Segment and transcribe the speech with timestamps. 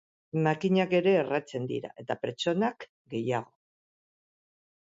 [0.45, 3.55] Makinak ere erratzen dira, eta pertsonak gehiago.